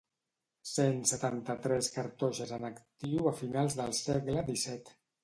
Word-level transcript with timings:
Cent 0.69 1.01
setanta-tres 1.11 1.89
cartoixes 1.97 2.53
en 2.57 2.65
actiu 2.71 3.29
a 3.33 3.35
finals 3.43 3.77
del 3.81 3.95
segle 4.01 4.47
disset. 4.49 4.91